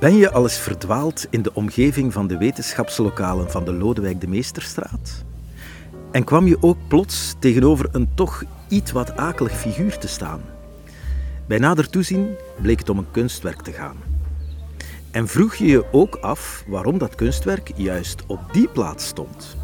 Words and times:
Ben 0.00 0.16
je 0.16 0.30
al 0.30 0.42
eens 0.42 0.58
verdwaald 0.58 1.26
in 1.30 1.42
de 1.42 1.54
omgeving 1.54 2.12
van 2.12 2.26
de 2.26 2.38
wetenschapslokalen 2.38 3.50
van 3.50 3.64
de 3.64 3.72
Lodewijk 3.72 4.20
de 4.20 4.28
Meesterstraat? 4.28 5.24
En 6.12 6.24
kwam 6.24 6.46
je 6.46 6.62
ook 6.62 6.76
plots 6.88 7.34
tegenover 7.38 7.88
een 7.92 8.08
toch 8.14 8.44
iets 8.68 8.92
wat 8.92 9.16
akelig 9.16 9.58
figuur 9.58 9.98
te 9.98 10.08
staan? 10.08 10.40
Bij 11.46 11.58
nader 11.58 11.90
toezien 11.90 12.34
bleek 12.62 12.78
het 12.78 12.88
om 12.88 12.98
een 12.98 13.10
kunstwerk 13.10 13.62
te 13.62 13.72
gaan. 13.72 13.96
En 15.10 15.28
vroeg 15.28 15.54
je 15.54 15.66
je 15.66 15.92
ook 15.92 16.16
af 16.16 16.64
waarom 16.66 16.98
dat 16.98 17.14
kunstwerk 17.14 17.72
juist 17.74 18.26
op 18.26 18.40
die 18.52 18.68
plaats 18.68 19.06
stond? 19.06 19.56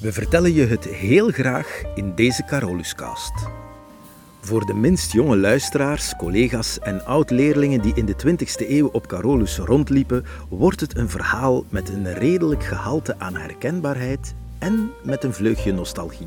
We 0.00 0.12
vertellen 0.12 0.52
je 0.52 0.66
het 0.66 0.84
heel 0.84 1.28
graag 1.30 1.82
in 1.94 2.14
deze 2.14 2.44
Caroluscast. 2.44 3.32
Voor 4.40 4.66
de 4.66 4.74
minst 4.74 5.12
jonge 5.12 5.36
luisteraars, 5.36 6.16
collega's 6.16 6.78
en 6.78 7.04
oud-leerlingen 7.04 7.80
die 7.80 7.94
in 7.94 8.06
de 8.06 8.14
20e 8.26 8.68
eeuw 8.68 8.88
op 8.88 9.06
Carolus 9.06 9.58
rondliepen, 9.58 10.24
wordt 10.48 10.80
het 10.80 10.96
een 10.96 11.08
verhaal 11.08 11.64
met 11.68 11.88
een 11.88 12.14
redelijk 12.14 12.64
gehalte 12.64 13.14
aan 13.18 13.36
herkenbaarheid 13.36 14.34
en 14.58 14.90
met 15.02 15.24
een 15.24 15.34
vleugje 15.34 15.72
nostalgie. 15.72 16.26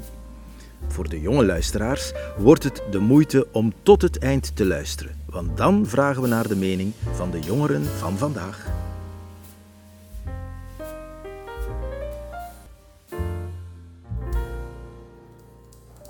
Voor 0.88 1.10
de 1.10 1.22
jonge 1.22 1.46
luisteraars 1.46 2.12
wordt 2.38 2.64
het 2.64 2.84
de 2.92 3.00
moeite 3.00 3.48
om 3.52 3.74
tot 3.84 4.02
het 4.02 4.18
eind 4.18 4.56
te 4.56 4.66
luisteren, 4.66 5.16
want 5.26 5.58
dan 5.58 5.86
vragen 5.88 6.22
we 6.22 6.28
naar 6.28 6.48
de 6.48 6.56
mening 6.56 6.94
van 7.12 7.32
de 7.32 7.40
jongeren 7.40 7.86
van 7.86 8.18
vandaag. 8.18 8.83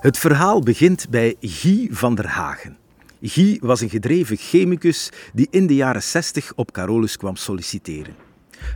Het 0.03 0.17
verhaal 0.17 0.61
begint 0.61 1.09
bij 1.09 1.35
Guy 1.39 1.87
van 1.91 2.15
der 2.15 2.27
Hagen. 2.27 2.77
Guy 3.21 3.57
was 3.61 3.81
een 3.81 3.89
gedreven 3.89 4.37
chemicus 4.37 5.09
die 5.33 5.47
in 5.49 5.67
de 5.67 5.75
jaren 5.75 6.03
60 6.03 6.53
op 6.55 6.71
Carolus 6.71 7.17
kwam 7.17 7.35
solliciteren. 7.35 8.15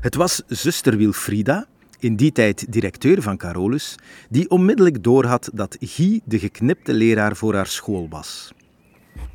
Het 0.02 0.16
was 0.16 0.42
zuster 0.48 0.98
Wilfrida, 0.98 1.68
in 2.00 2.16
die 2.16 2.32
tijd 2.32 2.72
directeur 2.72 3.22
van 3.22 3.38
Carolus, 3.38 3.96
die 4.30 4.50
onmiddellijk 4.50 5.04
doorhad 5.04 5.50
dat 5.54 5.78
Guy 5.80 6.22
de 6.24 6.40
geknipte 6.40 6.94
leraar 6.94 7.36
voor 7.36 7.56
haar 7.56 7.68
school 7.68 8.08
was. 8.10 8.54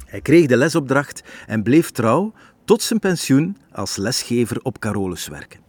Hij 0.06 0.20
kreeg 0.20 0.46
de 0.46 0.56
lesopdracht 0.56 1.22
en 1.46 1.62
bleef 1.62 1.90
trouw 1.90 2.32
tot 2.64 2.82
zijn 2.82 2.98
pensioen 2.98 3.56
als 3.72 3.96
lesgever 3.96 4.60
op 4.62 4.78
Carolus 4.78 5.28
werken. 5.28 5.60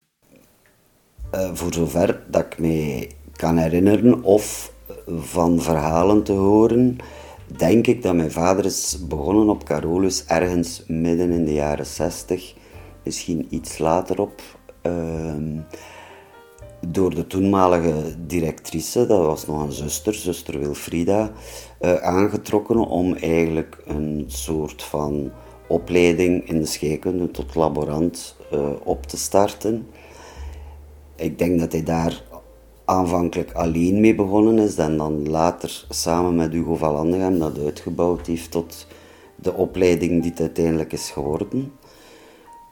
Uh, 1.33 1.49
voor 1.53 1.73
zover 1.73 2.21
dat 2.27 2.45
ik 2.45 2.59
me 2.59 3.09
kan 3.35 3.58
herinneren 3.58 4.23
of 4.23 4.72
van 5.07 5.61
verhalen 5.61 6.23
te 6.23 6.31
horen, 6.31 6.97
denk 7.57 7.87
ik 7.87 8.01
dat 8.01 8.15
mijn 8.15 8.31
vader 8.31 8.65
is 8.65 8.97
begonnen 9.07 9.49
op 9.49 9.63
Carolus 9.63 10.25
ergens 10.25 10.83
midden 10.87 11.31
in 11.31 11.45
de 11.45 11.53
jaren 11.53 11.85
60, 11.85 12.53
misschien 13.03 13.47
iets 13.49 13.77
later 13.77 14.21
op. 14.21 14.41
Ehm, 14.81 15.59
door 16.87 17.15
de 17.15 17.27
toenmalige 17.27 18.15
directrice, 18.25 19.05
dat 19.05 19.25
was 19.25 19.47
nog 19.47 19.63
een 19.63 19.71
zuster, 19.71 20.13
zuster 20.13 20.59
Wilfrida, 20.59 21.31
uh, 21.81 21.95
aangetrokken 21.95 22.77
om 22.77 23.13
eigenlijk 23.13 23.77
een 23.85 24.23
soort 24.27 24.83
van 24.83 25.31
opleiding 25.67 26.47
in 26.47 26.59
de 26.59 26.65
scheikunde 26.65 27.31
tot 27.31 27.55
laborant 27.55 28.35
uh, 28.53 28.69
op 28.83 29.05
te 29.05 29.17
starten. 29.17 29.87
Ik 31.15 31.37
denk 31.37 31.59
dat 31.59 31.71
hij 31.71 31.83
daar 31.83 32.23
aanvankelijk 32.86 33.52
alleen 33.52 33.99
mee 33.99 34.16
begonnen 34.16 34.60
is 34.60 34.77
en 34.77 34.98
dan 34.98 35.30
later 35.30 35.86
samen 35.89 36.36
met 36.36 36.52
Hugo 36.52 36.76
van 36.76 36.94
Landegem 36.94 37.39
dat 37.39 37.60
uitgebouwd 37.60 38.27
heeft 38.27 38.52
tot 38.52 38.88
de 39.36 39.54
opleiding 39.54 40.21
die 40.21 40.32
het 40.32 40.39
uiteindelijk 40.39 40.93
is 40.93 41.10
geworden. 41.10 41.72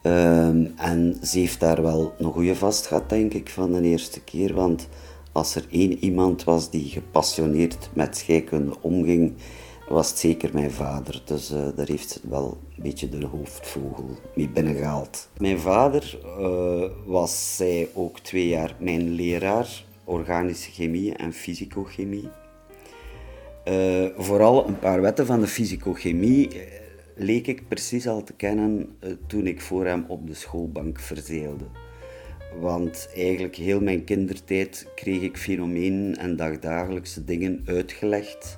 Ehm, 0.01 0.65
en 0.75 1.17
ze 1.23 1.39
heeft 1.39 1.59
daar 1.59 1.81
wel 1.81 2.13
een 2.17 2.31
goede 2.31 2.55
vast 2.55 2.85
gehad, 2.87 3.09
denk 3.09 3.33
ik, 3.33 3.49
van 3.49 3.71
de 3.71 3.81
eerste 3.81 4.21
keer. 4.21 4.53
Want 4.53 4.87
als 5.31 5.55
er 5.55 5.65
één 5.69 5.97
iemand 5.97 6.43
was 6.43 6.69
die 6.69 6.89
gepassioneerd 6.89 7.89
met 7.93 8.17
scheikunde 8.17 8.75
omging, 8.81 9.33
was 9.89 10.09
het 10.09 10.19
zeker 10.19 10.49
mijn 10.53 10.71
vader. 10.71 11.21
Dus 11.25 11.51
uh, 11.51 11.59
daar 11.75 11.87
heeft 11.87 12.19
wel 12.29 12.57
een 12.75 12.83
beetje 12.83 13.09
de 13.09 13.25
hoofdvogel 13.25 14.09
mee 14.35 14.49
binnengehaald. 14.49 15.29
Mijn 15.37 15.59
vader 15.59 16.19
uh, 16.39 16.83
was 17.05 17.55
zij 17.55 17.89
ook 17.93 18.19
twee 18.19 18.47
jaar 18.47 18.75
mijn 18.79 19.09
leraar 19.09 19.83
organische 20.11 20.71
chemie 20.71 21.15
en 21.15 21.33
fysicochemie. 21.33 22.29
Uh, 23.65 24.05
vooral 24.17 24.67
een 24.67 24.79
paar 24.79 25.01
wetten 25.01 25.25
van 25.25 25.39
de 25.39 25.47
fysicochemie 25.47 26.55
uh, 26.55 26.61
leek 27.15 27.47
ik 27.47 27.67
precies 27.67 28.07
al 28.07 28.23
te 28.23 28.33
kennen 28.33 28.95
uh, 29.03 29.11
toen 29.27 29.47
ik 29.47 29.61
voor 29.61 29.85
hem 29.85 30.05
op 30.07 30.27
de 30.27 30.33
schoolbank 30.33 30.99
verzeelde. 30.99 31.65
Want 32.59 33.09
eigenlijk 33.15 33.55
heel 33.55 33.81
mijn 33.81 34.03
kindertijd 34.03 34.87
kreeg 34.95 35.21
ik 35.21 35.37
fenomenen 35.37 36.17
en 36.17 36.35
dagdagelijkse 36.35 37.23
dingen 37.23 37.63
uitgelegd. 37.65 38.57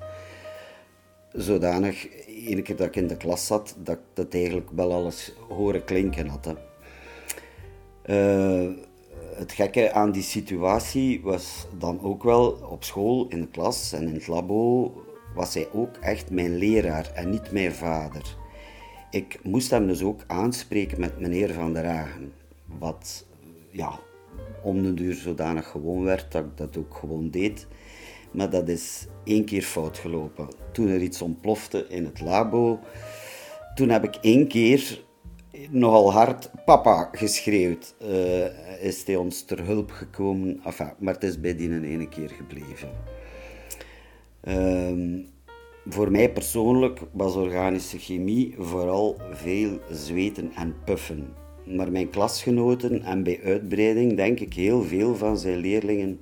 Zodanig, 1.31 2.07
ene 2.27 2.61
keer 2.61 2.75
dat 2.75 2.87
ik 2.87 2.95
in 2.95 3.07
de 3.07 3.17
klas 3.17 3.45
zat, 3.45 3.75
dat 3.83 3.95
ik 3.95 4.03
dat 4.13 4.33
eigenlijk 4.33 4.69
wel 4.75 4.93
alles 4.93 5.33
horen 5.47 5.83
klinken 5.83 6.27
had 6.27 6.55
het 9.35 9.51
gekke 9.51 9.91
aan 9.91 10.11
die 10.11 10.23
situatie 10.23 11.21
was 11.21 11.67
dan 11.77 12.01
ook 12.01 12.23
wel 12.23 12.51
op 12.69 12.83
school, 12.83 13.25
in 13.29 13.41
de 13.41 13.47
klas 13.47 13.93
en 13.93 14.07
in 14.07 14.13
het 14.13 14.27
labo, 14.27 14.91
was 15.35 15.53
hij 15.53 15.67
ook 15.71 15.97
echt 15.97 16.29
mijn 16.29 16.57
leraar 16.57 17.11
en 17.13 17.29
niet 17.29 17.51
mijn 17.51 17.73
vader. 17.73 18.37
Ik 19.11 19.39
moest 19.43 19.69
hem 19.69 19.87
dus 19.87 20.03
ook 20.03 20.23
aanspreken 20.27 20.99
met 20.99 21.19
meneer 21.19 21.53
Van 21.53 21.73
der 21.73 21.85
Hagen. 21.85 22.33
Wat 22.79 23.25
ja, 23.69 23.99
om 24.61 24.83
de 24.83 24.93
duur 24.93 25.13
zodanig 25.13 25.67
gewoon 25.67 26.03
werd 26.03 26.31
dat 26.31 26.43
ik 26.43 26.57
dat 26.57 26.77
ook 26.77 26.95
gewoon 26.95 27.29
deed. 27.29 27.67
Maar 28.31 28.49
dat 28.49 28.67
is 28.67 29.07
één 29.23 29.45
keer 29.45 29.61
fout 29.61 29.97
gelopen. 29.97 30.47
Toen 30.71 30.87
er 30.87 31.01
iets 31.01 31.21
ontplofte 31.21 31.85
in 31.89 32.05
het 32.05 32.21
labo, 32.21 32.79
toen 33.75 33.89
heb 33.89 34.03
ik 34.03 34.15
één 34.15 34.47
keer 34.47 35.03
nogal 35.69 36.11
hard 36.11 36.49
papa 36.65 37.09
geschreeuwd. 37.11 37.95
Uh, 38.01 38.83
is 38.83 39.05
hij 39.05 39.15
ons 39.15 39.43
ter 39.43 39.65
hulp 39.65 39.91
gekomen. 39.91 40.59
Enfin, 40.65 40.93
maar 40.99 41.13
het 41.13 41.23
is 41.23 41.39
bij 41.39 41.55
die 41.55 41.69
een 41.69 41.83
ene 41.83 42.09
keer 42.09 42.29
gebleven. 42.29 42.89
Uh, 44.43 45.19
voor 45.85 46.11
mij 46.11 46.31
persoonlijk 46.31 46.99
was 47.11 47.35
organische 47.35 47.99
chemie 47.99 48.55
vooral 48.57 49.17
veel 49.31 49.79
zweten 49.91 50.51
en 50.55 50.75
puffen. 50.85 51.33
Maar 51.65 51.91
mijn 51.91 52.09
klasgenoten 52.09 53.03
en 53.03 53.23
bij 53.23 53.39
uitbreiding 53.43 54.15
denk 54.15 54.39
ik 54.39 54.53
heel 54.53 54.83
veel 54.83 55.15
van 55.15 55.37
zijn 55.37 55.57
leerlingen 55.57 56.19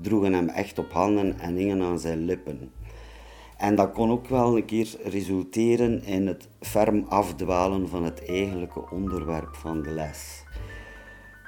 droegen 0.00 0.32
hem 0.32 0.48
echt 0.48 0.78
op 0.78 0.92
handen 0.92 1.38
en 1.38 1.56
hingen 1.56 1.82
aan 1.82 1.98
zijn 1.98 2.24
lippen. 2.24 2.70
En 3.58 3.74
dat 3.74 3.92
kon 3.92 4.10
ook 4.10 4.28
wel 4.28 4.56
een 4.56 4.64
keer 4.64 4.96
resulteren 5.04 6.04
in 6.04 6.26
het 6.26 6.48
ferm 6.60 7.04
afdwalen 7.08 7.88
van 7.88 8.04
het 8.04 8.24
eigenlijke 8.28 8.90
onderwerp 8.90 9.54
van 9.54 9.82
de 9.82 9.90
les. 9.90 10.44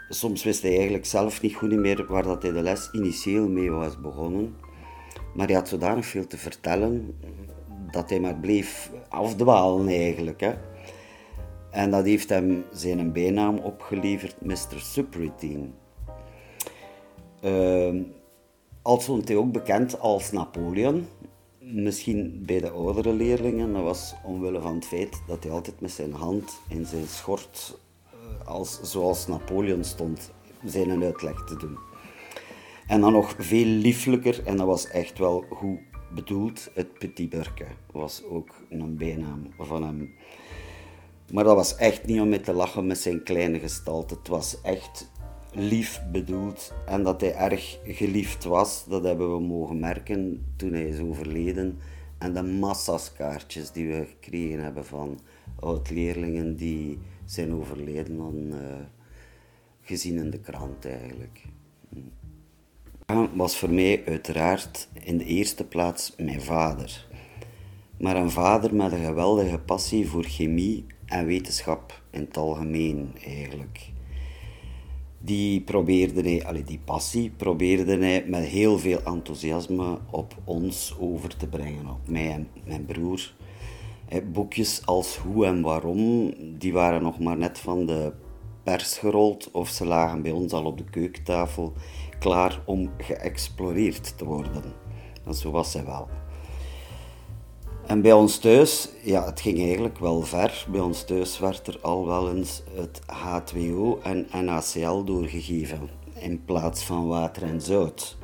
Soms 0.09 0.45
wist 0.45 0.63
hij 0.63 0.75
eigenlijk 0.75 1.07
zelf 1.07 1.43
niet 1.43 1.55
goed 1.55 1.73
meer 1.73 2.07
waar 2.09 2.23
dat 2.23 2.43
hij 2.43 2.53
de 2.53 2.63
les 2.63 2.89
initieel 2.93 3.49
mee 3.49 3.71
was 3.71 4.01
begonnen. 4.01 4.57
Maar 5.35 5.47
hij 5.47 5.57
had 5.57 5.69
zodanig 5.69 6.07
veel 6.07 6.27
te 6.27 6.39
vertellen 6.39 7.19
dat 7.91 8.11
hij 8.11 8.21
maar 8.21 8.37
bleef 8.37 8.91
afdwalen 9.09 9.89
eigenlijk. 9.89 10.41
Hè. 10.41 10.53
En 11.71 11.91
dat 11.91 12.05
heeft 12.05 12.29
hem 12.29 12.65
zijn 12.73 13.13
bijnaam 13.13 13.59
opgeleverd, 13.59 14.41
Mr. 14.41 14.77
Subroutine. 14.77 15.67
Uh, 17.45 18.03
al 18.83 19.01
stond 19.01 19.29
hij 19.29 19.37
ook 19.37 19.53
bekend 19.53 20.01
als 20.01 20.33
Napoleon, 20.33 21.07
misschien 21.61 22.43
bij 22.47 22.61
de 22.61 22.71
oudere 22.71 23.13
leerlingen, 23.13 23.73
dat 23.73 23.83
was 23.83 24.15
omwille 24.25 24.61
van 24.61 24.75
het 24.75 24.85
feit 24.85 25.23
dat 25.27 25.43
hij 25.43 25.53
altijd 25.53 25.81
met 25.81 25.91
zijn 25.91 26.13
hand 26.13 26.61
in 26.69 26.87
zijn 26.87 27.07
schort, 27.07 27.79
eh, 28.11 28.47
als, 28.47 28.81
zoals 28.83 29.27
Napoleon 29.27 29.85
stond, 29.85 30.31
zijn 30.65 31.03
uitleg 31.03 31.45
te 31.45 31.57
doen. 31.57 31.79
En 32.87 33.01
dan 33.01 33.13
nog 33.13 33.35
veel 33.39 33.65
lieflijker, 33.65 34.47
en 34.47 34.57
dat 34.57 34.67
was 34.67 34.89
echt 34.89 35.19
wel 35.19 35.45
goed 35.51 35.79
bedoeld, 36.15 36.71
het 36.75 36.99
Petit 36.99 37.29
Burke 37.29 37.67
was 37.93 38.23
ook 38.25 38.51
een 38.71 38.97
bijnaam 38.97 39.47
van 39.59 39.83
hem. 39.83 40.15
Maar 41.33 41.45
dat 41.45 41.57
was 41.57 41.77
echt 41.77 42.07
niet 42.07 42.21
om 42.21 42.29
mee 42.29 42.41
te 42.41 42.53
lachen 42.53 42.87
met 42.87 42.99
zijn 42.99 43.23
kleine 43.23 43.59
gestalte. 43.59 44.15
Het 44.15 44.29
was 44.29 44.61
echt 44.63 45.11
lief 45.55 46.03
bedoeld 46.13 46.73
en 46.87 47.03
dat 47.03 47.21
hij 47.21 47.35
erg 47.35 47.79
geliefd 47.85 48.45
was, 48.45 48.85
dat 48.89 49.05
hebben 49.05 49.35
we 49.35 49.41
mogen 49.41 49.79
merken 49.79 50.47
toen 50.57 50.73
hij 50.73 50.89
is 50.89 50.99
overleden. 50.99 51.79
En 52.19 52.35
de 52.35 52.43
massa's 52.43 53.13
kaartjes 53.13 53.71
die 53.71 53.87
we 53.87 54.07
gekregen 54.07 54.63
hebben 54.63 54.85
van 54.85 55.21
oud-leerlingen 55.61 56.57
die 56.57 56.99
zijn 57.25 57.55
overleden, 57.55 58.17
dan, 58.17 58.35
uh, 58.53 58.59
gezien 59.83 60.17
in 60.17 60.31
de 60.31 60.41
krant 60.41 60.85
eigenlijk. 60.85 61.43
Was 63.35 63.57
voor 63.57 63.71
mij 63.71 64.03
uiteraard 64.07 64.89
in 64.93 65.19
de 65.19 65.25
eerste 65.25 65.65
plaats 65.65 66.15
mijn 66.17 66.43
vader. 66.43 67.07
Maar 67.99 68.17
een 68.17 68.31
vader 68.31 68.75
met 68.75 68.93
een 68.93 69.05
geweldige 69.05 69.59
passie 69.59 70.09
voor 70.09 70.25
chemie 70.25 70.85
en 71.07 71.27
wetenschap 71.27 72.03
in 72.11 72.21
het 72.21 72.37
algemeen 72.37 73.13
eigenlijk. 73.25 73.91
Die 75.23 75.61
probeerde 75.61 76.23
hij, 76.23 76.63
die 76.65 76.81
passie 76.85 77.31
probeerde 77.31 77.97
hij 77.97 78.25
met 78.27 78.45
heel 78.45 78.79
veel 78.79 79.01
enthousiasme 79.05 79.99
op 80.11 80.35
ons 80.45 80.97
over 80.99 81.37
te 81.37 81.47
brengen, 81.47 81.89
op 81.89 82.09
mij 82.09 82.31
en 82.31 82.49
mijn 82.65 82.85
broer. 82.85 83.33
Boekjes 84.33 84.87
als 84.87 85.17
Hoe 85.17 85.47
en 85.47 85.63
Waarom, 85.63 86.33
die 86.59 86.73
waren 86.73 87.03
nog 87.03 87.19
maar 87.19 87.37
net 87.37 87.59
van 87.59 87.87
de 87.87 88.13
pers 88.63 88.99
gerold 88.99 89.51
of 89.51 89.69
ze 89.69 89.87
lagen 89.87 90.23
bij 90.23 90.33
ons 90.33 90.53
al 90.53 90.65
op 90.65 90.79
de 90.79 90.85
keukentafel 90.85 91.73
klaar 92.19 92.63
om 92.67 92.91
geëxploreerd 92.99 94.19
te 94.19 94.25
worden. 94.25 94.63
En 95.27 95.35
zo 95.35 95.51
was 95.51 95.73
hij 95.73 95.85
wel. 95.85 96.09
En 97.91 98.03
bij 98.03 98.13
ons 98.13 98.39
thuis, 98.39 98.89
ja, 99.03 99.25
het 99.25 99.41
ging 99.41 99.59
eigenlijk 99.59 99.99
wel 99.99 100.23
ver. 100.23 100.67
Bij 100.71 100.81
ons 100.81 101.05
thuis 101.05 101.39
werd 101.39 101.67
er 101.67 101.79
al 101.81 102.07
wel 102.07 102.35
eens 102.35 102.63
het 102.75 103.01
H2O 103.01 104.03
en 104.03 104.27
NaCl 104.45 105.05
doorgegeven 105.05 105.91
in 106.19 106.45
plaats 106.45 106.85
van 106.85 107.07
water 107.07 107.43
en 107.43 107.61
zout. 107.61 108.17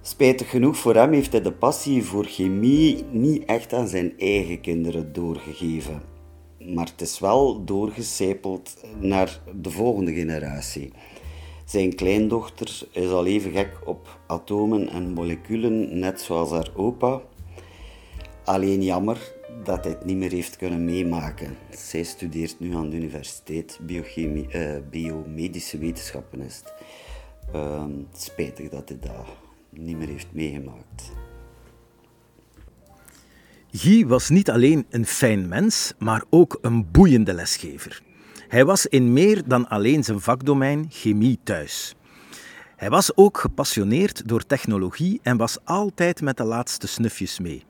Spijtig 0.00 0.50
genoeg 0.50 0.76
voor 0.76 0.94
hem 0.94 1.12
heeft 1.12 1.32
hij 1.32 1.42
de 1.42 1.52
passie 1.52 2.04
voor 2.04 2.24
chemie 2.24 3.04
niet 3.10 3.44
echt 3.44 3.72
aan 3.72 3.88
zijn 3.88 4.12
eigen 4.18 4.60
kinderen 4.60 5.12
doorgegeven. 5.12 6.02
Maar 6.74 6.86
het 6.86 7.00
is 7.00 7.18
wel 7.18 7.64
doorgecijpeld 7.64 8.76
naar 8.98 9.40
de 9.60 9.70
volgende 9.70 10.12
generatie. 10.12 10.92
Zijn 11.64 11.94
kleindochter 11.94 12.82
is 12.92 13.10
al 13.10 13.26
even 13.26 13.52
gek 13.52 13.78
op 13.84 14.18
atomen 14.26 14.88
en 14.88 15.12
moleculen, 15.12 15.98
net 15.98 16.20
zoals 16.20 16.50
haar 16.50 16.70
opa. 16.74 17.20
Alleen 18.44 18.82
jammer 18.82 19.18
dat 19.64 19.84
hij 19.84 19.92
het 19.92 20.04
niet 20.04 20.16
meer 20.16 20.30
heeft 20.30 20.56
kunnen 20.56 20.84
meemaken. 20.84 21.56
Zij 21.70 22.02
studeert 22.02 22.60
nu 22.60 22.74
aan 22.74 22.90
de 22.90 22.96
universiteit 22.96 23.78
biochemie, 23.82 24.48
uh, 24.54 24.76
biomedische 24.90 25.78
wetenschappen. 25.78 26.40
Is 26.40 26.56
het. 26.56 26.74
Uh, 27.54 27.84
spijtig 28.16 28.68
dat 28.68 28.88
hij 28.88 28.98
dat 29.00 29.26
niet 29.70 29.96
meer 29.96 30.08
heeft 30.08 30.32
meegemaakt. 30.32 31.12
Guy 33.70 34.06
was 34.06 34.28
niet 34.28 34.50
alleen 34.50 34.86
een 34.90 35.06
fijn 35.06 35.48
mens, 35.48 35.92
maar 35.98 36.24
ook 36.30 36.58
een 36.62 36.90
boeiende 36.90 37.32
lesgever. 37.32 38.02
Hij 38.48 38.64
was 38.64 38.86
in 38.86 39.12
meer 39.12 39.48
dan 39.48 39.68
alleen 39.68 40.04
zijn 40.04 40.20
vakdomein 40.20 40.86
chemie 40.88 41.38
thuis. 41.42 41.94
Hij 42.76 42.90
was 42.90 43.16
ook 43.16 43.38
gepassioneerd 43.38 44.28
door 44.28 44.46
technologie 44.46 45.20
en 45.22 45.36
was 45.36 45.58
altijd 45.64 46.20
met 46.20 46.36
de 46.36 46.44
laatste 46.44 46.86
snufjes 46.86 47.38
mee. 47.38 47.64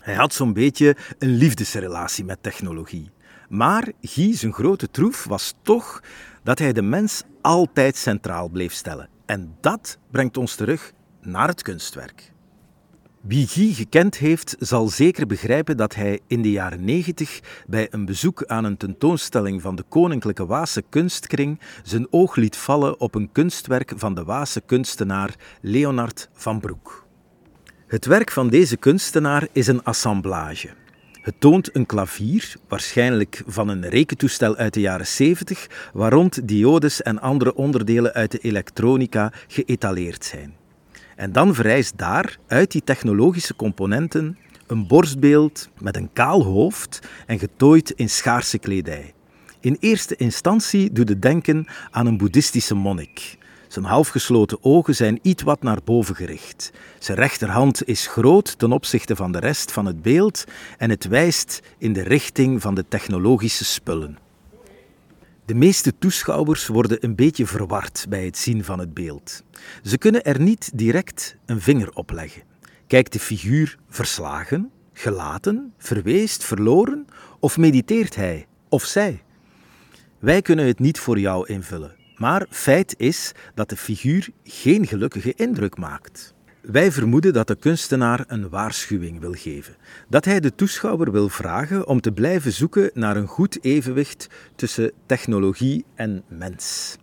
Hij 0.00 0.14
had 0.14 0.34
zo'n 0.34 0.52
beetje 0.52 0.96
een 1.18 1.36
liefdesrelatie 1.36 2.24
met 2.24 2.42
technologie. 2.42 3.10
Maar 3.48 3.92
Guy, 4.00 4.36
zijn 4.36 4.52
grote 4.52 4.90
troef, 4.90 5.24
was 5.24 5.54
toch 5.62 6.02
dat 6.42 6.58
hij 6.58 6.72
de 6.72 6.82
mens 6.82 7.22
altijd 7.40 7.96
centraal 7.96 8.48
bleef 8.48 8.72
stellen. 8.72 9.08
En 9.26 9.56
dat 9.60 9.98
brengt 10.10 10.36
ons 10.36 10.54
terug 10.54 10.92
naar 11.20 11.48
het 11.48 11.62
kunstwerk. 11.62 12.32
Wie 13.20 13.46
Guy 13.46 13.72
gekend 13.72 14.16
heeft, 14.16 14.56
zal 14.58 14.88
zeker 14.88 15.26
begrijpen 15.26 15.76
dat 15.76 15.94
hij 15.94 16.20
in 16.26 16.42
de 16.42 16.50
jaren 16.50 16.84
90 16.84 17.40
bij 17.66 17.88
een 17.90 18.04
bezoek 18.04 18.44
aan 18.44 18.64
een 18.64 18.76
tentoonstelling 18.76 19.62
van 19.62 19.76
de 19.76 19.84
Koninklijke 19.88 20.46
Waase 20.46 20.82
Kunstkring 20.88 21.60
zijn 21.82 22.06
oog 22.10 22.36
liet 22.36 22.56
vallen 22.56 23.00
op 23.00 23.14
een 23.14 23.32
kunstwerk 23.32 23.92
van 23.96 24.14
de 24.14 24.24
Waase 24.24 24.60
kunstenaar 24.60 25.34
Leonard 25.60 26.28
van 26.32 26.60
Broek. 26.60 27.08
Het 27.90 28.06
werk 28.06 28.30
van 28.30 28.48
deze 28.48 28.76
kunstenaar 28.76 29.48
is 29.52 29.66
een 29.66 29.84
assemblage. 29.84 30.68
Het 31.22 31.34
toont 31.38 31.76
een 31.76 31.86
klavier, 31.86 32.56
waarschijnlijk 32.68 33.42
van 33.46 33.68
een 33.68 33.88
rekentoestel 33.88 34.56
uit 34.56 34.74
de 34.74 34.80
jaren 34.80 35.06
70, 35.06 35.90
waar 35.92 36.12
rond 36.12 36.48
diodes 36.48 37.02
en 37.02 37.20
andere 37.20 37.54
onderdelen 37.54 38.12
uit 38.12 38.30
de 38.30 38.38
elektronica 38.38 39.32
geëtaleerd 39.48 40.24
zijn. 40.24 40.54
En 41.16 41.32
dan 41.32 41.54
vereist 41.54 41.98
daar, 41.98 42.38
uit 42.46 42.70
die 42.70 42.84
technologische 42.84 43.56
componenten, 43.56 44.38
een 44.66 44.86
borstbeeld 44.86 45.68
met 45.78 45.96
een 45.96 46.12
kaal 46.12 46.42
hoofd 46.42 47.00
en 47.26 47.38
getooid 47.38 47.90
in 47.90 48.10
schaarse 48.10 48.58
kledij. 48.58 49.12
In 49.60 49.76
eerste 49.80 50.16
instantie 50.16 50.92
doet 50.92 51.08
het 51.08 51.22
denken 51.22 51.66
aan 51.90 52.06
een 52.06 52.18
boeddhistische 52.18 52.74
monnik. 52.74 53.38
Zijn 53.70 53.84
halfgesloten 53.84 54.58
ogen 54.64 54.94
zijn 54.94 55.18
iets 55.22 55.42
wat 55.42 55.62
naar 55.62 55.78
boven 55.84 56.16
gericht. 56.16 56.70
Zijn 56.98 57.18
rechterhand 57.18 57.86
is 57.86 58.06
groot 58.06 58.58
ten 58.58 58.72
opzichte 58.72 59.16
van 59.16 59.32
de 59.32 59.38
rest 59.38 59.72
van 59.72 59.86
het 59.86 60.02
beeld 60.02 60.44
en 60.78 60.90
het 60.90 61.04
wijst 61.04 61.60
in 61.78 61.92
de 61.92 62.02
richting 62.02 62.60
van 62.60 62.74
de 62.74 62.84
technologische 62.88 63.64
spullen. 63.64 64.18
De 65.44 65.54
meeste 65.54 65.98
toeschouwers 65.98 66.66
worden 66.66 67.04
een 67.04 67.14
beetje 67.14 67.46
verward 67.46 68.06
bij 68.08 68.24
het 68.24 68.38
zien 68.38 68.64
van 68.64 68.78
het 68.78 68.94
beeld. 68.94 69.42
Ze 69.82 69.98
kunnen 69.98 70.24
er 70.24 70.40
niet 70.40 70.70
direct 70.74 71.36
een 71.46 71.60
vinger 71.60 71.90
op 71.90 72.10
leggen. 72.10 72.42
Kijkt 72.86 73.12
de 73.12 73.20
figuur 73.20 73.78
verslagen, 73.88 74.70
gelaten, 74.92 75.72
verweest, 75.78 76.44
verloren 76.44 77.06
of 77.40 77.56
mediteert 77.56 78.14
hij 78.14 78.46
of 78.68 78.84
zij? 78.84 79.22
Wij 80.18 80.42
kunnen 80.42 80.66
het 80.66 80.78
niet 80.78 80.98
voor 80.98 81.18
jou 81.18 81.46
invullen, 81.46 81.96
maar 82.20 82.46
feit 82.50 82.94
is 82.96 83.32
dat 83.54 83.68
de 83.68 83.76
figuur 83.76 84.28
geen 84.44 84.86
gelukkige 84.86 85.34
indruk 85.34 85.76
maakt. 85.76 86.34
Wij 86.60 86.92
vermoeden 86.92 87.32
dat 87.32 87.46
de 87.46 87.54
kunstenaar 87.54 88.24
een 88.26 88.48
waarschuwing 88.48 89.20
wil 89.20 89.32
geven. 89.32 89.76
Dat 90.08 90.24
hij 90.24 90.40
de 90.40 90.54
toeschouwer 90.54 91.12
wil 91.12 91.28
vragen 91.28 91.86
om 91.86 92.00
te 92.00 92.12
blijven 92.12 92.52
zoeken 92.52 92.90
naar 92.94 93.16
een 93.16 93.26
goed 93.26 93.64
evenwicht 93.64 94.28
tussen 94.56 94.92
technologie 95.06 95.84
en 95.94 96.22
mens. 96.28 96.96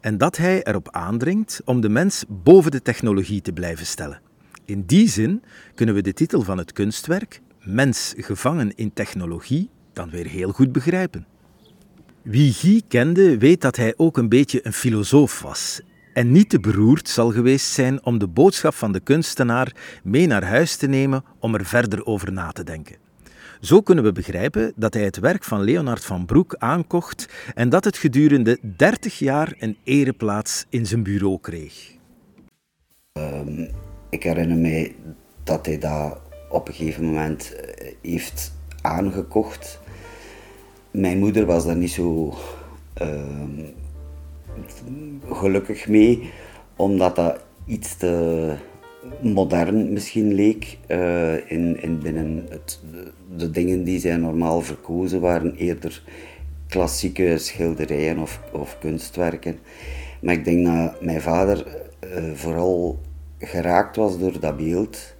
En 0.00 0.18
dat 0.18 0.36
hij 0.36 0.62
erop 0.62 0.88
aandringt 0.90 1.60
om 1.64 1.80
de 1.80 1.88
mens 1.88 2.24
boven 2.28 2.70
de 2.70 2.82
technologie 2.82 3.40
te 3.40 3.52
blijven 3.52 3.86
stellen. 3.86 4.20
In 4.64 4.82
die 4.86 5.08
zin 5.08 5.42
kunnen 5.74 5.94
we 5.94 6.02
de 6.02 6.12
titel 6.12 6.42
van 6.42 6.58
het 6.58 6.72
kunstwerk, 6.72 7.40
Mens 7.62 8.14
gevangen 8.16 8.74
in 8.74 8.92
technologie, 8.92 9.70
dan 9.92 10.10
weer 10.10 10.26
heel 10.26 10.52
goed 10.52 10.72
begrijpen. 10.72 11.26
Wie 12.22 12.52
Guy 12.52 12.82
kende, 12.88 13.38
weet 13.38 13.60
dat 13.60 13.76
hij 13.76 13.94
ook 13.96 14.16
een 14.16 14.28
beetje 14.28 14.60
een 14.62 14.72
filosoof 14.72 15.40
was 15.42 15.80
en 16.12 16.32
niet 16.32 16.50
te 16.50 16.60
beroerd 16.60 17.08
zal 17.08 17.30
geweest 17.30 17.70
zijn 17.70 18.04
om 18.04 18.18
de 18.18 18.26
boodschap 18.26 18.74
van 18.74 18.92
de 18.92 19.00
kunstenaar 19.00 19.72
mee 20.02 20.26
naar 20.26 20.44
huis 20.44 20.76
te 20.76 20.86
nemen 20.86 21.24
om 21.38 21.54
er 21.54 21.64
verder 21.64 22.06
over 22.06 22.32
na 22.32 22.52
te 22.52 22.64
denken. 22.64 22.96
Zo 23.60 23.80
kunnen 23.80 24.04
we 24.04 24.12
begrijpen 24.12 24.72
dat 24.76 24.94
hij 24.94 25.04
het 25.04 25.18
werk 25.18 25.44
van 25.44 25.62
Leonard 25.62 26.04
van 26.04 26.26
Broek 26.26 26.54
aankocht 26.58 27.28
en 27.54 27.68
dat 27.68 27.84
het 27.84 27.96
gedurende 27.96 28.58
30 28.76 29.18
jaar 29.18 29.54
een 29.58 29.76
ereplaats 29.84 30.66
in 30.68 30.86
zijn 30.86 31.02
bureau 31.02 31.38
kreeg. 31.40 31.96
Ehm, 33.12 33.66
ik 34.10 34.22
herinner 34.22 34.56
mij 34.56 34.94
dat 35.44 35.66
hij 35.66 35.78
dat 35.78 36.20
op 36.48 36.68
een 36.68 36.74
gegeven 36.74 37.04
moment 37.04 37.54
eh, 37.54 37.92
heeft 38.02 38.52
aangekocht. 38.82 39.80
Mijn 40.90 41.18
moeder 41.18 41.46
was 41.46 41.66
daar 41.66 41.76
niet 41.76 41.90
zo 41.90 42.34
ehm, 42.94 43.64
gelukkig 45.30 45.88
mee, 45.88 46.30
omdat 46.76 47.16
dat 47.16 47.44
iets 47.66 47.96
te 47.96 48.54
modern 49.20 49.92
misschien 49.92 50.34
leek. 50.34 50.78
Uh, 50.88 51.50
in, 51.50 51.82
in 51.82 51.98
binnen 51.98 52.48
de, 53.36 53.50
dingen 53.50 53.84
die 53.84 53.98
zij 53.98 54.16
normaal 54.16 54.60
verkozen 54.60 55.20
waren 55.20 55.54
eerder 55.54 56.02
klassieke 56.68 57.38
schilderijen 57.38 58.18
of, 58.18 58.40
of 58.52 58.78
kunstwerken. 58.78 59.58
Maar 60.20 60.34
ik 60.34 60.44
denk 60.44 60.66
dat 60.66 61.02
mijn 61.02 61.20
vader 61.20 61.66
uh, 62.04 62.32
vooral 62.34 62.98
geraakt 63.38 63.96
was 63.96 64.18
door 64.18 64.40
dat 64.40 64.56
beeld. 64.56 65.16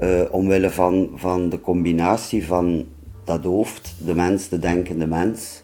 Uh, 0.00 0.20
omwille 0.30 0.70
van, 0.70 1.10
van 1.14 1.48
de 1.48 1.60
combinatie 1.60 2.46
van 2.46 2.86
dat 3.28 3.44
hoofd, 3.44 3.94
de 3.98 4.14
mens, 4.14 4.48
de 4.48 4.58
denkende 4.58 5.06
mens, 5.06 5.62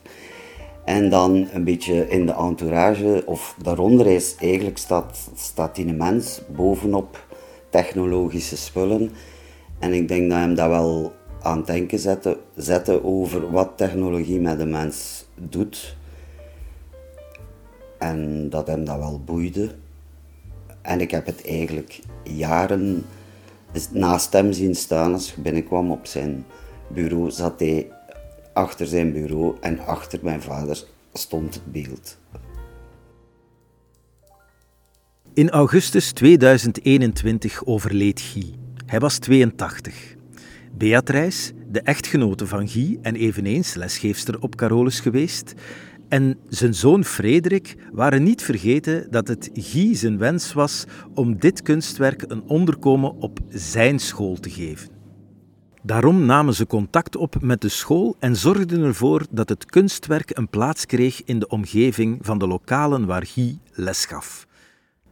en 0.84 1.08
dan 1.08 1.48
een 1.52 1.64
beetje 1.64 2.08
in 2.08 2.26
de 2.26 2.34
entourage, 2.34 3.22
of 3.26 3.56
daaronder 3.62 4.06
is 4.06 4.34
eigenlijk 4.38 4.78
staat, 4.78 5.30
staat 5.34 5.74
die 5.74 5.92
mens 5.92 6.40
bovenop 6.56 7.26
technologische 7.70 8.56
spullen. 8.56 9.10
En 9.78 9.92
ik 9.92 10.08
denk 10.08 10.30
dat 10.30 10.38
hem 10.38 10.54
dat 10.54 10.68
wel 10.68 11.12
aan 11.42 11.56
het 11.56 11.66
denken 11.66 11.98
zette, 11.98 12.38
zette 12.56 13.04
over 13.04 13.50
wat 13.50 13.70
technologie 13.76 14.40
met 14.40 14.58
de 14.58 14.66
mens 14.66 15.24
doet. 15.34 15.96
En 17.98 18.50
dat 18.50 18.66
hem 18.66 18.84
dat 18.84 18.98
wel 18.98 19.20
boeide. 19.24 19.70
En 20.82 21.00
ik 21.00 21.10
heb 21.10 21.26
het 21.26 21.46
eigenlijk 21.46 22.00
jaren 22.22 23.06
naast 23.90 24.32
hem 24.32 24.52
zien 24.52 24.74
staan 24.74 25.12
als 25.12 25.28
ik 25.28 25.42
binnenkwam 25.42 25.90
op 25.90 26.06
zijn 26.06 26.44
bureau, 26.94 27.30
zat 27.30 27.60
hij 27.60 27.90
achter 28.52 28.86
zijn 28.86 29.12
bureau 29.12 29.56
en 29.60 29.78
achter 29.78 30.18
mijn 30.22 30.42
vader 30.42 30.84
stond 31.12 31.54
het 31.54 31.72
beeld. 31.72 32.18
In 35.34 35.50
augustus 35.50 36.12
2021 36.12 37.64
overleed 37.64 38.20
Guy. 38.20 38.54
Hij 38.86 38.98
was 38.98 39.18
82. 39.18 40.14
Beatrice, 40.72 41.52
de 41.70 41.80
echtgenote 41.80 42.46
van 42.46 42.68
Guy 42.68 42.98
en 43.02 43.16
eveneens 43.16 43.74
lesgeefster 43.74 44.40
op 44.40 44.56
Carolus 44.56 45.00
geweest. 45.00 45.54
En 46.08 46.38
zijn 46.48 46.74
zoon 46.74 47.04
Frederik 47.04 47.76
waren 47.92 48.22
niet 48.22 48.42
vergeten 48.42 49.06
dat 49.10 49.28
het 49.28 49.50
Guy 49.52 49.94
zijn 49.94 50.18
wens 50.18 50.52
was 50.52 50.84
om 51.14 51.38
dit 51.38 51.62
kunstwerk 51.62 52.24
een 52.26 52.42
onderkomen 52.48 53.16
op 53.20 53.38
zijn 53.48 53.98
school 53.98 54.34
te 54.34 54.50
geven. 54.50 54.93
Daarom 55.86 56.24
namen 56.24 56.54
ze 56.54 56.66
contact 56.66 57.16
op 57.16 57.36
met 57.40 57.60
de 57.60 57.68
school 57.68 58.16
en 58.18 58.36
zorgden 58.36 58.82
ervoor 58.82 59.26
dat 59.30 59.48
het 59.48 59.64
kunstwerk 59.64 60.36
een 60.36 60.48
plaats 60.48 60.86
kreeg 60.86 61.24
in 61.24 61.38
de 61.38 61.48
omgeving 61.48 62.18
van 62.20 62.38
de 62.38 62.46
lokalen 62.46 63.06
waar 63.06 63.26
Guy 63.26 63.58
les 63.72 64.04
gaf. 64.04 64.46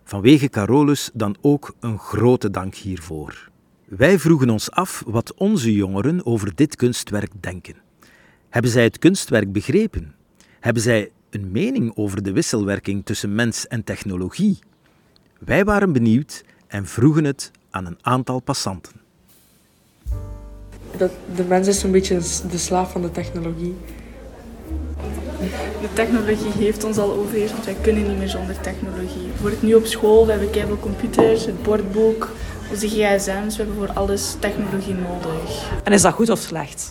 Vanwege 0.05 0.49
Carolus 0.49 1.11
dan 1.15 1.37
ook 1.41 1.75
een 1.81 1.99
grote 1.99 2.51
dank 2.51 2.75
hiervoor. 2.75 3.51
Wij 3.85 4.19
vroegen 4.19 4.51
ons 4.51 4.71
af 4.71 5.03
wat 5.07 5.35
onze 5.35 5.75
jongeren 5.75 6.27
over 6.27 6.55
dit 6.55 6.77
kunstwerk 6.77 7.33
denken. 7.41 7.77
Hebben 8.49 8.71
zij 8.71 8.85
het 8.85 8.99
kunstwerk 8.99 9.53
begrepen? 9.53 10.15
Hebben 10.61 10.83
zij 10.83 11.11
een 11.31 11.51
mening 11.51 11.97
over 11.97 12.23
de 12.23 12.33
wisselwerking 12.33 13.05
tussen 13.05 13.35
mens 13.35 13.67
en 13.67 13.85
technologie? 13.85 14.59
Wij 15.39 15.65
waren 15.65 15.93
benieuwd 15.93 16.45
en 16.67 16.87
vroegen 16.87 17.25
het 17.25 17.51
aan 17.71 17.87
een 17.87 17.99
aantal 18.01 18.41
passanten. 18.41 19.02
Dat 20.97 21.11
de 21.37 21.45
mens 21.45 21.69
is 21.69 21.83
een 21.83 21.91
beetje 21.91 22.19
de 22.51 22.59
slaaf 22.59 22.93
van 22.93 23.03
de 23.03 23.11
technologie. 23.11 23.77
De 25.81 25.93
technologie 25.93 26.53
heeft 26.59 26.85
ons 26.85 26.99
al 26.99 27.13
overheerst, 27.13 27.53
want 27.53 27.65
wij 27.65 27.77
kunnen 27.81 28.09
niet 28.09 28.19
meer 28.19 28.29
zonder 28.29 28.61
technologie. 28.61 29.27
Bijvoorbeeld 29.27 29.63
nu 29.63 29.75
op 29.75 29.87
school, 29.87 30.25
we 30.25 30.31
hebben 30.31 30.51
keihard 30.51 30.81
computers, 30.81 31.47
het 31.47 31.63
bordboek, 31.63 32.31
onze 32.71 32.89
gsm's, 32.89 33.57
we 33.57 33.63
hebben 33.63 33.77
voor 33.77 33.93
alles 33.95 34.37
technologie 34.39 34.95
nodig. 34.95 35.71
En 35.85 35.93
is 35.93 36.03
dat 36.03 36.13
goed 36.13 36.31
of 36.31 36.39
slecht? 36.39 36.91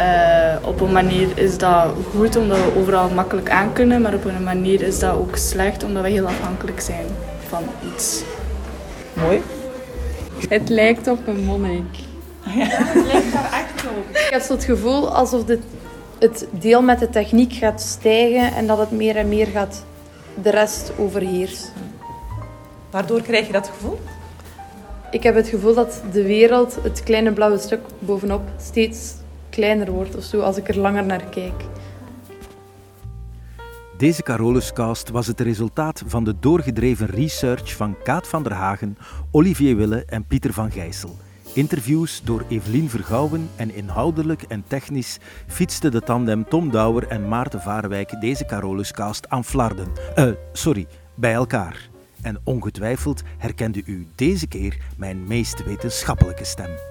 Uh, 0.00 0.56
op 0.64 0.80
een 0.80 0.92
manier 0.92 1.28
is 1.38 1.58
dat 1.58 1.92
goed 2.16 2.36
omdat 2.36 2.58
we 2.58 2.78
overal 2.78 3.08
makkelijk 3.08 3.50
aan 3.50 3.72
kunnen, 3.72 4.02
maar 4.02 4.14
op 4.14 4.24
een 4.24 4.42
manier 4.42 4.82
is 4.82 4.98
dat 4.98 5.14
ook 5.14 5.36
slecht 5.36 5.84
omdat 5.84 6.02
we 6.02 6.08
heel 6.08 6.26
afhankelijk 6.26 6.80
zijn 6.80 7.06
van 7.48 7.62
iets. 7.94 8.22
Mooi. 9.12 9.42
Het 10.48 10.68
lijkt 10.68 11.08
op 11.08 11.26
een 11.26 11.44
monnik. 11.44 12.08
Ja, 12.54 12.66
het 12.68 13.06
lijkt 13.06 13.32
daar 13.32 13.52
echt 13.52 13.86
op. 13.86 14.08
Ik 14.10 14.28
heb 14.30 14.42
zo 14.42 14.52
het 14.52 14.64
gevoel 14.64 15.14
alsof 15.14 15.44
dit, 15.44 15.60
het 16.18 16.46
deel 16.50 16.82
met 16.82 16.98
de 16.98 17.10
techniek 17.10 17.52
gaat 17.52 17.80
stijgen 17.80 18.54
en 18.54 18.66
dat 18.66 18.78
het 18.78 18.90
meer 18.90 19.16
en 19.16 19.28
meer 19.28 19.46
gaat 19.46 19.84
de 20.42 20.50
rest 20.50 20.92
overheersen. 20.98 21.72
Waardoor 22.90 23.22
krijg 23.22 23.46
je 23.46 23.52
dat 23.52 23.68
gevoel? 23.68 23.98
Ik 25.10 25.22
heb 25.22 25.34
het 25.34 25.48
gevoel 25.48 25.74
dat 25.74 26.02
de 26.12 26.22
wereld, 26.22 26.78
het 26.82 27.02
kleine 27.02 27.32
blauwe 27.32 27.58
stuk 27.58 27.80
bovenop, 27.98 28.42
steeds 28.60 29.14
kleiner 29.50 29.90
wordt 29.90 30.16
of 30.16 30.22
zo 30.22 30.40
als 30.40 30.56
ik 30.56 30.68
er 30.68 30.78
langer 30.78 31.04
naar 31.04 31.24
kijk. 31.24 31.64
Deze 33.96 34.22
Caroluscast 34.22 35.10
was 35.10 35.26
het 35.26 35.40
resultaat 35.40 36.02
van 36.06 36.24
de 36.24 36.34
doorgedreven 36.40 37.06
research 37.06 37.76
van 37.76 37.96
Kaat 38.02 38.28
van 38.28 38.42
der 38.42 38.52
Hagen, 38.52 38.98
Olivier 39.30 39.76
Wille 39.76 40.04
en 40.06 40.24
Pieter 40.24 40.52
van 40.52 40.70
Gijssel. 40.70 41.16
Interviews 41.54 42.20
door 42.24 42.44
Evelien 42.48 42.88
Vergouwen 42.88 43.50
en 43.56 43.74
inhoudelijk 43.74 44.42
en 44.42 44.64
technisch 44.66 45.18
fietste 45.46 45.88
de 45.88 46.00
tandem 46.00 46.48
Tom 46.48 46.70
Douwer 46.70 47.08
en 47.08 47.28
Maarten 47.28 47.60
Vaarwijk 47.60 48.20
deze 48.20 48.46
Caroluscast 48.46 49.28
aan 49.28 49.44
Flarden. 49.44 49.88
Uh, 50.16 50.30
sorry, 50.52 50.86
bij 51.14 51.32
elkaar. 51.32 51.88
En 52.22 52.40
ongetwijfeld 52.44 53.22
herkende 53.38 53.82
u 53.84 54.06
deze 54.14 54.46
keer 54.46 54.76
mijn 54.96 55.24
meest 55.24 55.64
wetenschappelijke 55.64 56.44
stem. 56.44 56.89